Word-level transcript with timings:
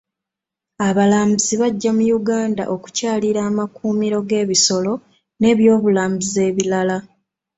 Abalambuzi 0.87 1.53
bajja 1.61 1.91
mu 1.97 2.03
Uganda 2.19 2.63
okukyalira 2.73 3.39
amakuumiro 3.49 4.17
g'ebisolo 4.29 4.93
nebyobulambuzi 5.41 6.37
ebirala. 6.49 6.97